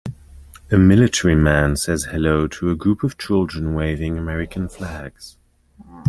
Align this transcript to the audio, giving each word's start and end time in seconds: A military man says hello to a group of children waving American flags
A 0.71 0.79
military 0.79 1.35
man 1.35 1.75
says 1.75 2.05
hello 2.05 2.47
to 2.47 2.71
a 2.71 2.75
group 2.75 3.03
of 3.03 3.19
children 3.19 3.75
waving 3.75 4.17
American 4.17 4.67
flags 4.67 5.37